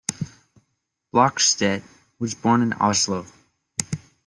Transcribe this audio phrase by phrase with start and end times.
[1.13, 1.83] Brockstedt
[2.17, 3.27] was born in Oslo.